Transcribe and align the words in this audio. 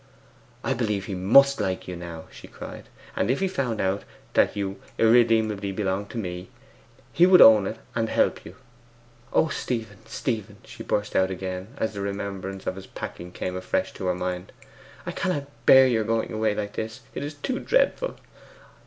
'I 0.63 0.73
believe 0.73 1.05
he 1.05 1.13
MUST 1.13 1.61
like 1.61 1.87
you 1.87 1.95
now,' 1.95 2.23
she 2.31 2.47
cried. 2.47 2.89
'And 3.15 3.29
if 3.29 3.39
he 3.39 3.47
found 3.47 3.79
that 4.33 4.55
you 4.55 4.81
irremediably 4.97 5.71
belonged 5.71 6.09
to 6.09 6.17
me, 6.17 6.49
he 7.13 7.27
would 7.27 7.39
own 7.39 7.67
it 7.67 7.77
and 7.93 8.09
help 8.09 8.43
you. 8.43 8.55
'O 9.31 9.49
Stephen, 9.49 9.99
Stephen,' 10.07 10.57
she 10.65 10.81
burst 10.81 11.15
out 11.15 11.29
again, 11.29 11.67
as 11.77 11.93
the 11.93 12.01
remembrance 12.01 12.65
of 12.65 12.77
his 12.77 12.87
packing 12.87 13.31
came 13.31 13.55
afresh 13.55 13.93
to 13.93 14.07
her 14.07 14.15
mind, 14.15 14.51
'I 15.05 15.11
cannot 15.11 15.65
bear 15.67 15.85
your 15.85 16.03
going 16.03 16.33
away 16.33 16.55
like 16.55 16.73
this! 16.73 17.01
It 17.13 17.23
is 17.23 17.35
too 17.35 17.59
dreadful. 17.59 18.17